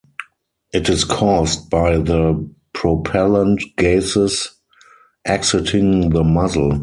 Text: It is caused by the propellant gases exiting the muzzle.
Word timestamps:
It 0.73 0.89
is 0.89 1.03
caused 1.03 1.69
by 1.69 1.99
the 1.99 2.49
propellant 2.73 3.61
gases 3.77 4.49
exiting 5.27 6.09
the 6.09 6.23
muzzle. 6.23 6.79